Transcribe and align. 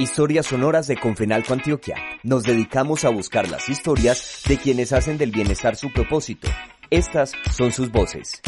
Historias 0.00 0.46
sonoras 0.46 0.86
de 0.86 0.96
Confenalco 0.96 1.52
Antioquia. 1.52 1.94
Nos 2.22 2.44
dedicamos 2.44 3.04
a 3.04 3.10
buscar 3.10 3.50
las 3.50 3.68
historias 3.68 4.40
de 4.48 4.56
quienes 4.56 4.94
hacen 4.94 5.18
del 5.18 5.30
bienestar 5.30 5.76
su 5.76 5.92
propósito. 5.92 6.48
Estas 6.88 7.32
son 7.52 7.70
sus 7.70 7.92
voces. 7.92 8.40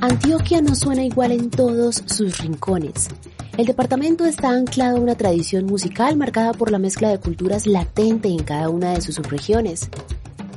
Antioquia 0.00 0.60
no 0.60 0.74
suena 0.74 1.04
igual 1.04 1.30
en 1.30 1.50
todos 1.50 2.02
sus 2.06 2.38
rincones. 2.38 3.10
El 3.56 3.66
departamento 3.66 4.24
está 4.24 4.50
anclado 4.50 4.96
a 4.96 5.00
una 5.00 5.14
tradición 5.14 5.66
musical 5.66 6.16
marcada 6.16 6.52
por 6.52 6.72
la 6.72 6.80
mezcla 6.80 7.10
de 7.10 7.20
culturas 7.20 7.68
latente 7.68 8.28
en 8.28 8.42
cada 8.42 8.70
una 8.70 8.94
de 8.94 9.02
sus 9.02 9.14
subregiones 9.14 9.88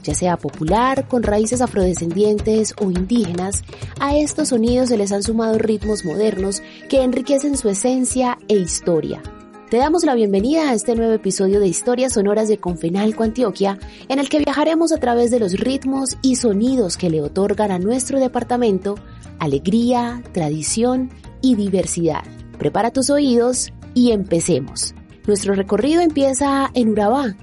ya 0.06 0.14
sea 0.14 0.38
popular, 0.38 1.08
con 1.08 1.24
raíces 1.24 1.62
afrodescendientes 1.62 2.74
o 2.80 2.92
indígenas, 2.92 3.64
a 4.00 4.16
estos 4.16 4.50
sonidos 4.50 4.89
se 4.89 4.98
les 4.98 5.12
han 5.12 5.24
sumado 5.24 5.58
ritmos 5.58 6.06
modernos 6.06 6.62
que 6.89 7.04
enriquecen 7.04 7.58
su 7.58 7.70
esencia 7.70 8.38
e 8.48 8.56
historia. 8.56 9.21
Te 9.70 9.78
damos 9.78 10.06
la 10.06 10.14
bienvenida 10.14 10.70
a 10.70 10.74
este 10.74 10.96
nuevo 10.96 11.14
episodio 11.14 11.60
de 11.60 11.68
Historias 11.68 12.14
Sonoras 12.14 12.48
de 12.48 12.60
Confenalco 12.60 13.24
Antioquia, 13.24 13.79
en 14.07 14.20
el 14.20 14.29
que 14.29 14.39
viajaremos 14.39 14.92
a 14.92 14.98
través 14.98 15.32
de 15.32 15.39
los 15.39 15.54
ritmos 15.54 16.18
y 16.21 16.36
sonidos 16.36 16.98
que 16.98 17.10
le 17.10 17.21
otorgan 17.21 17.71
a 17.71 17.79
nuestro 17.79 18.20
departamento 18.20 18.96
alegría, 19.40 20.21
tradición 20.32 21.10
y 21.42 21.56
diversidad. 21.56 22.24
Prepara 22.60 22.92
tus 22.92 23.10
oídos 23.10 23.74
y 23.96 24.12
empecemos. 24.12 24.93
Nuestro 25.28 25.56
recorrido 25.56 26.01
empieza 26.01 26.70
en 26.74 26.90
Urabá. 26.90 27.36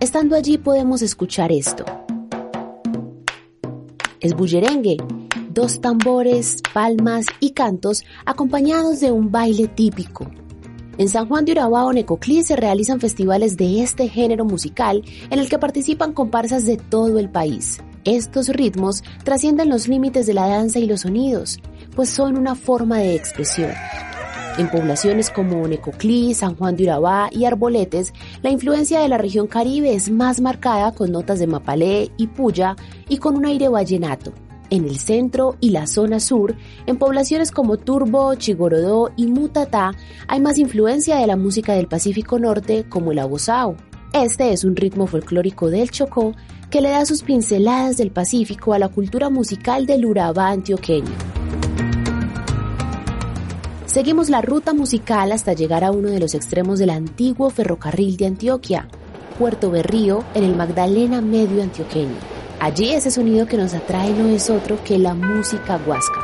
Estando 0.00 0.34
allí 0.34 0.58
podemos 0.58 1.02
escuchar 1.02 1.52
esto 1.52 1.84
es 4.20 4.34
bullerengue, 4.34 4.96
dos 5.50 5.80
tambores, 5.80 6.62
palmas 6.72 7.26
y 7.40 7.50
cantos 7.50 8.04
acompañados 8.24 9.00
de 9.00 9.12
un 9.12 9.30
baile 9.30 9.68
típico. 9.68 10.30
En 10.98 11.08
San 11.08 11.28
Juan 11.28 11.44
de 11.44 11.52
Urabá 11.52 11.84
o 11.84 11.92
Necoclí 11.92 12.42
se 12.42 12.56
realizan 12.56 13.00
festivales 13.00 13.56
de 13.56 13.82
este 13.82 14.08
género 14.08 14.44
musical 14.44 15.02
en 15.30 15.38
el 15.38 15.48
que 15.48 15.58
participan 15.58 16.12
comparsas 16.12 16.64
de 16.64 16.78
todo 16.78 17.18
el 17.18 17.28
país. 17.28 17.78
Estos 18.04 18.48
ritmos 18.48 19.02
trascienden 19.24 19.68
los 19.68 19.88
límites 19.88 20.26
de 20.26 20.34
la 20.34 20.46
danza 20.46 20.78
y 20.78 20.86
los 20.86 21.00
sonidos, 21.02 21.58
pues 21.94 22.08
son 22.08 22.38
una 22.38 22.54
forma 22.54 22.98
de 22.98 23.14
expresión. 23.14 23.72
En 24.58 24.70
poblaciones 24.70 25.28
como 25.28 25.68
Necoclí, 25.68 26.32
San 26.32 26.56
Juan 26.56 26.76
de 26.76 26.84
Urabá 26.84 27.28
y 27.30 27.44
Arboletes, 27.44 28.14
la 28.42 28.48
influencia 28.48 29.00
de 29.00 29.08
la 29.08 29.18
región 29.18 29.48
caribe 29.48 29.92
es 29.92 30.10
más 30.10 30.40
marcada 30.40 30.92
con 30.92 31.12
notas 31.12 31.38
de 31.38 31.46
mapalé 31.46 32.10
y 32.16 32.28
puya 32.28 32.74
y 33.06 33.18
con 33.18 33.36
un 33.36 33.44
aire 33.44 33.68
vallenato. 33.68 34.32
En 34.70 34.86
el 34.86 34.98
centro 34.98 35.56
y 35.60 35.70
la 35.70 35.86
zona 35.86 36.20
sur, 36.20 36.56
en 36.86 36.96
poblaciones 36.96 37.50
como 37.50 37.76
Turbo, 37.76 38.34
Chigorodó 38.36 39.10
y 39.14 39.26
Mutatá, 39.26 39.92
hay 40.26 40.40
más 40.40 40.56
influencia 40.56 41.16
de 41.16 41.26
la 41.26 41.36
música 41.36 41.74
del 41.74 41.86
Pacífico 41.86 42.38
Norte 42.38 42.86
como 42.88 43.12
el 43.12 43.18
abosao. 43.18 43.76
Este 44.14 44.52
es 44.52 44.64
un 44.64 44.74
ritmo 44.74 45.06
folclórico 45.06 45.68
del 45.68 45.90
Chocó 45.90 46.34
que 46.70 46.80
le 46.80 46.88
da 46.90 47.04
sus 47.04 47.22
pinceladas 47.22 47.98
del 47.98 48.10
Pacífico 48.10 48.72
a 48.72 48.78
la 48.78 48.88
cultura 48.88 49.28
musical 49.28 49.84
del 49.84 50.06
Urabá 50.06 50.48
antioqueño. 50.48 51.12
Seguimos 53.96 54.28
la 54.28 54.42
ruta 54.42 54.74
musical 54.74 55.32
hasta 55.32 55.54
llegar 55.54 55.82
a 55.82 55.90
uno 55.90 56.10
de 56.10 56.20
los 56.20 56.34
extremos 56.34 56.78
del 56.78 56.90
antiguo 56.90 57.48
ferrocarril 57.48 58.18
de 58.18 58.26
Antioquia, 58.26 58.88
Puerto 59.38 59.70
Berrío, 59.70 60.22
en 60.34 60.44
el 60.44 60.54
Magdalena 60.54 61.22
Medio 61.22 61.62
antioqueño. 61.62 62.18
Allí 62.60 62.90
ese 62.90 63.10
sonido 63.10 63.46
que 63.46 63.56
nos 63.56 63.72
atrae 63.72 64.10
no 64.10 64.28
es 64.28 64.50
otro 64.50 64.78
que 64.84 64.98
la 64.98 65.14
música 65.14 65.80
huasca. 65.86 66.20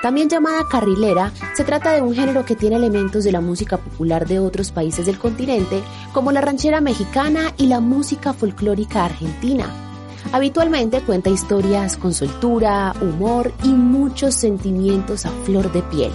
También 0.00 0.28
llamada 0.28 0.68
carrilera, 0.70 1.32
se 1.56 1.64
trata 1.64 1.90
de 1.90 2.02
un 2.02 2.14
género 2.14 2.44
que 2.44 2.54
tiene 2.54 2.76
elementos 2.76 3.24
de 3.24 3.32
la 3.32 3.40
música 3.40 3.76
popular 3.76 4.28
de 4.28 4.38
otros 4.38 4.70
países 4.70 5.06
del 5.06 5.18
continente, 5.18 5.82
como 6.12 6.30
la 6.30 6.40
ranchera 6.40 6.80
mexicana 6.80 7.52
y 7.56 7.66
la 7.66 7.80
música 7.80 8.32
folclórica 8.32 9.06
argentina, 9.06 9.83
Habitualmente 10.32 11.00
cuenta 11.00 11.30
historias 11.30 11.96
con 11.96 12.12
soltura, 12.12 12.94
humor 13.00 13.52
y 13.62 13.68
muchos 13.68 14.34
sentimientos 14.34 15.26
a 15.26 15.30
flor 15.44 15.72
de 15.72 15.82
piel. 15.82 16.12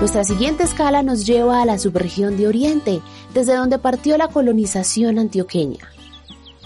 Nuestra 0.00 0.22
siguiente 0.24 0.62
escala 0.62 1.02
nos 1.02 1.26
lleva 1.26 1.60
a 1.60 1.64
la 1.64 1.78
subregión 1.78 2.36
de 2.36 2.46
Oriente, 2.46 3.00
desde 3.34 3.56
donde 3.56 3.78
partió 3.78 4.16
la 4.16 4.28
colonización 4.28 5.18
antioqueña. 5.18 5.97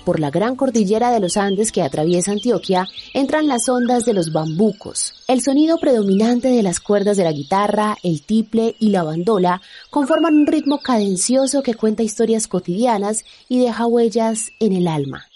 Por 0.05 0.19
la 0.19 0.31
gran 0.31 0.57
cordillera 0.57 1.13
de 1.13 1.21
los 1.21 1.37
Andes 1.37 1.71
que 1.71 1.83
atraviesa 1.83 2.33
Antioquia 2.33 2.89
entran 3.15 3.47
las 3.47 3.69
ondas 3.69 4.05
de 4.05 4.15
los 4.15 4.33
bambucos. 4.33 5.15
El 5.29 5.43
sonido 5.43 5.79
predominante 5.79 6.49
de 6.49 6.63
las 6.65 6.81
cuerdas 6.81 7.17
de 7.17 7.23
la 7.23 7.31
guitarra, 7.31 7.97
el 8.03 8.23
tiple 8.23 8.75
y 8.81 8.91
la 8.91 9.05
bandola 9.05 9.63
conforman 9.91 10.35
un 10.35 10.47
ritmo 10.49 10.79
cadencioso 10.79 11.63
que 11.63 11.75
cuenta 11.75 12.03
historias 12.03 12.49
cotidianas 12.49 13.25
y 13.49 13.61
deja 13.61 13.87
huellas 13.87 14.49
en 14.59 14.73
el 14.73 14.89
alma. 14.89 15.27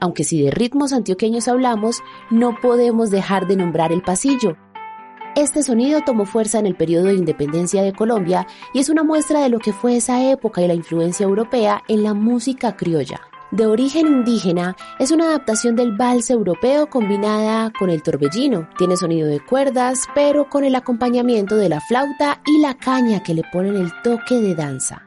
Aunque 0.00 0.24
si 0.24 0.42
de 0.42 0.50
ritmos 0.50 0.92
antioqueños 0.92 1.46
hablamos, 1.46 2.00
no 2.30 2.56
podemos 2.60 3.10
dejar 3.10 3.46
de 3.46 3.56
nombrar 3.56 3.92
el 3.92 4.02
pasillo, 4.02 4.56
este 5.36 5.62
sonido 5.62 6.00
tomó 6.00 6.24
fuerza 6.24 6.58
en 6.58 6.66
el 6.66 6.76
periodo 6.76 7.04
de 7.08 7.14
independencia 7.14 7.82
de 7.82 7.92
Colombia 7.92 8.46
y 8.72 8.78
es 8.78 8.88
una 8.88 9.04
muestra 9.04 9.42
de 9.42 9.50
lo 9.50 9.58
que 9.58 9.74
fue 9.74 9.96
esa 9.96 10.30
época 10.30 10.62
y 10.62 10.66
la 10.66 10.72
influencia 10.72 11.24
europea 11.24 11.82
en 11.88 12.02
la 12.02 12.14
música 12.14 12.74
criolla 12.74 13.20
de 13.50 13.66
origen 13.66 14.06
indígena, 14.06 14.76
es 14.98 15.10
una 15.10 15.26
adaptación 15.26 15.76
del 15.76 15.96
vals 15.96 16.30
europeo 16.30 16.88
combinada 16.88 17.72
con 17.78 17.90
el 17.90 18.02
torbellino. 18.02 18.68
Tiene 18.78 18.96
sonido 18.96 19.28
de 19.28 19.40
cuerdas, 19.40 20.06
pero 20.14 20.48
con 20.48 20.64
el 20.64 20.74
acompañamiento 20.74 21.56
de 21.56 21.68
la 21.68 21.80
flauta 21.80 22.40
y 22.46 22.58
la 22.60 22.74
caña 22.74 23.22
que 23.22 23.34
le 23.34 23.42
ponen 23.52 23.76
el 23.76 23.92
toque 24.02 24.40
de 24.40 24.54
danza. 24.54 25.05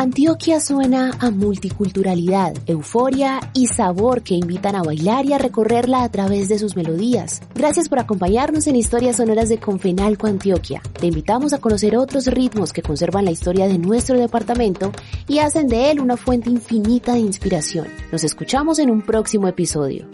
Antioquia 0.00 0.60
suena 0.60 1.10
a 1.20 1.30
multiculturalidad, 1.30 2.54
euforia 2.64 3.38
y 3.52 3.66
sabor 3.66 4.22
que 4.22 4.32
invitan 4.34 4.74
a 4.74 4.82
bailar 4.82 5.26
y 5.26 5.34
a 5.34 5.38
recorrerla 5.38 6.04
a 6.04 6.08
través 6.08 6.48
de 6.48 6.58
sus 6.58 6.74
melodías. 6.74 7.42
Gracias 7.54 7.90
por 7.90 7.98
acompañarnos 7.98 8.66
en 8.66 8.76
Historias 8.76 9.16
Sonoras 9.16 9.50
de 9.50 9.60
Confenalco 9.60 10.26
Antioquia. 10.26 10.80
Te 10.98 11.08
invitamos 11.08 11.52
a 11.52 11.58
conocer 11.58 11.98
otros 11.98 12.28
ritmos 12.28 12.72
que 12.72 12.80
conservan 12.80 13.26
la 13.26 13.30
historia 13.30 13.68
de 13.68 13.76
nuestro 13.76 14.18
departamento 14.18 14.90
y 15.28 15.40
hacen 15.40 15.66
de 15.68 15.90
él 15.90 16.00
una 16.00 16.16
fuente 16.16 16.48
infinita 16.48 17.12
de 17.12 17.20
inspiración. 17.20 17.86
Nos 18.10 18.24
escuchamos 18.24 18.78
en 18.78 18.90
un 18.90 19.02
próximo 19.02 19.48
episodio. 19.48 20.08